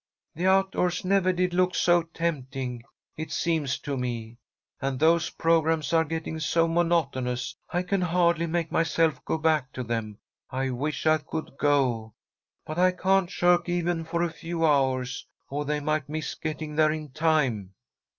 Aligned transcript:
"The 0.33 0.47
outdoors 0.47 1.05
never 1.05 1.31
did 1.31 1.53
look 1.53 1.75
so 1.75 2.01
tempting, 2.01 2.81
it 3.17 3.31
seems 3.31 3.77
to 3.81 3.95
me, 3.95 4.39
and 4.81 4.97
those 4.99 5.29
programmes 5.29 5.93
are 5.93 6.03
getting 6.03 6.39
so 6.39 6.67
monotonous 6.67 7.55
I 7.69 7.83
can 7.83 8.01
hardly 8.01 8.47
make 8.47 8.71
myself 8.71 9.23
go 9.25 9.37
back 9.37 9.71
to 9.73 9.83
them. 9.83 10.17
I 10.49 10.71
wish 10.71 11.05
I 11.05 11.19
could 11.19 11.55
go. 11.59 12.15
But 12.65 12.79
I 12.79 12.93
can't 12.93 13.29
shirk 13.29 13.69
even 13.69 14.03
for 14.03 14.23
a 14.23 14.33
few 14.33 14.65
hours, 14.65 15.27
or 15.51 15.65
they 15.65 15.79
might 15.79 16.09
miss 16.09 16.33
getting 16.33 16.77
there 16.77 16.91
in 16.91 17.09
time." 17.09 17.75